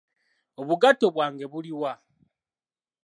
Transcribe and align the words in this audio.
Obugatto 0.61 1.05
byange 1.15 1.45
buli 1.51 1.71
wa? 1.79 1.93